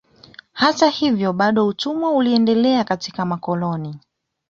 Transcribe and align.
Hata 0.53 0.89
hivyo 0.89 1.33
bado 1.33 1.67
utumwa 1.67 2.11
uliendelea 2.11 2.83
katika 2.83 3.25
makoloni 3.25 3.99